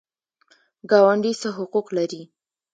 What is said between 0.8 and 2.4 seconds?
ګاونډي څه حقوق لري؟